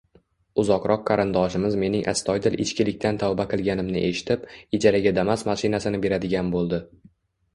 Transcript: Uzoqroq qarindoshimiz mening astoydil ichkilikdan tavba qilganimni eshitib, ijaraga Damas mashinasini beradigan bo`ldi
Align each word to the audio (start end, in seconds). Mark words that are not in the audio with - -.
Uzoqroq 0.61 1.01
qarindoshimiz 1.09 1.75
mening 1.81 2.05
astoydil 2.13 2.55
ichkilikdan 2.63 3.19
tavba 3.23 3.45
qilganimni 3.51 4.01
eshitib, 4.07 4.47
ijaraga 4.79 5.11
Damas 5.21 5.47
mashinasini 5.51 6.01
beradigan 6.07 6.53
bo`ldi 6.57 6.81